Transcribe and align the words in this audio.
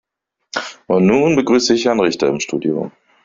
Und 0.87 1.05
nun 1.05 1.35
begrüße 1.35 1.75
ich 1.75 1.85
Herrn 1.85 1.99
Richter 1.99 2.27
im 2.27 2.39
Studio. 2.39 2.91